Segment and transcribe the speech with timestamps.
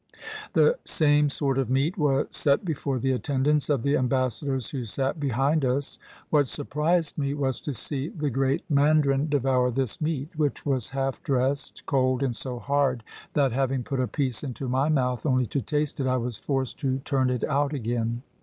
[0.53, 5.19] The same sort of meat was set before the attendants of the ambassadors who sat
[5.19, 5.99] behind us.
[6.31, 11.21] What surprised me was to see the Great Mandarin devour this meat, which was half
[11.21, 13.03] dressed, cold, and so hard
[13.33, 16.79] that, having put a piece into my mouth only to taste it, I was forced
[16.79, 18.23] to turn it out again.